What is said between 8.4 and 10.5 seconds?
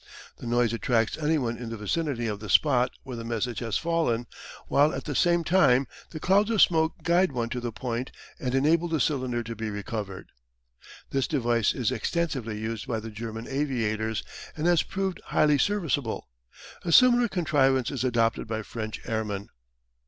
enable the cylinder to be recovered.